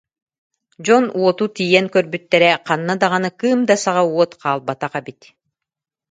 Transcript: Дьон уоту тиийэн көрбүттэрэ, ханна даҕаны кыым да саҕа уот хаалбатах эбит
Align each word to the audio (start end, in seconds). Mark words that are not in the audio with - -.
Дьон 0.83 1.05
уоту 1.19 1.45
тиийэн 1.55 1.85
көрбүттэрэ, 1.95 2.51
ханна 2.67 2.93
даҕаны 3.01 3.29
кыым 3.39 3.59
да 3.69 3.75
саҕа 3.83 4.03
уот 4.13 4.31
хаалбатах 4.41 4.93
эбит 4.99 5.21